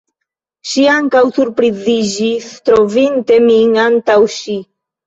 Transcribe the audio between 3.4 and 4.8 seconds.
min antaŭ ŝi.